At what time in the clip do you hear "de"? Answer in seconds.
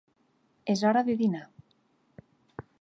1.11-1.17